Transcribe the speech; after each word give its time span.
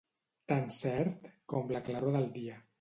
Tan 0.51 0.65
cert 0.77 1.29
com 1.55 1.71
la 1.77 1.85
claror 1.91 2.19
del 2.21 2.29
dia. 2.43 2.63